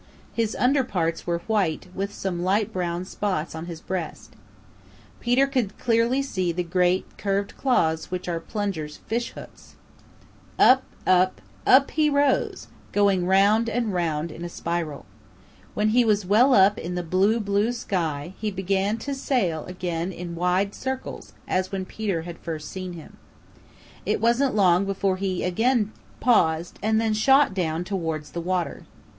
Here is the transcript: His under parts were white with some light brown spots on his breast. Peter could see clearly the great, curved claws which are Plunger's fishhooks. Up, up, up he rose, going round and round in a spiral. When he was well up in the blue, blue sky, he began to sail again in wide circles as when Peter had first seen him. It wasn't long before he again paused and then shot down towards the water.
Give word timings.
His 0.33 0.55
under 0.55 0.83
parts 0.83 1.27
were 1.27 1.43
white 1.45 1.85
with 1.93 2.11
some 2.11 2.41
light 2.41 2.73
brown 2.73 3.05
spots 3.05 3.53
on 3.53 3.67
his 3.67 3.79
breast. 3.79 4.33
Peter 5.19 5.45
could 5.45 5.69
see 5.69 5.77
clearly 5.83 6.23
the 6.51 6.63
great, 6.63 7.05
curved 7.19 7.55
claws 7.55 8.09
which 8.09 8.27
are 8.27 8.39
Plunger's 8.39 8.97
fishhooks. 9.05 9.75
Up, 10.57 10.81
up, 11.05 11.39
up 11.67 11.91
he 11.91 12.09
rose, 12.09 12.65
going 12.91 13.27
round 13.27 13.69
and 13.69 13.93
round 13.93 14.31
in 14.31 14.43
a 14.43 14.49
spiral. 14.49 15.05
When 15.75 15.89
he 15.89 16.03
was 16.03 16.25
well 16.25 16.55
up 16.55 16.79
in 16.79 16.95
the 16.95 17.03
blue, 17.03 17.39
blue 17.39 17.71
sky, 17.71 18.33
he 18.39 18.49
began 18.49 18.97
to 19.05 19.13
sail 19.13 19.65
again 19.65 20.11
in 20.11 20.33
wide 20.33 20.73
circles 20.73 21.33
as 21.47 21.71
when 21.71 21.85
Peter 21.85 22.23
had 22.23 22.39
first 22.39 22.69
seen 22.71 22.93
him. 22.93 23.17
It 24.03 24.19
wasn't 24.19 24.55
long 24.55 24.85
before 24.85 25.17
he 25.17 25.43
again 25.43 25.91
paused 26.19 26.79
and 26.81 26.99
then 26.99 27.13
shot 27.13 27.53
down 27.53 27.83
towards 27.83 28.31
the 28.31 28.41
water. 28.41 28.87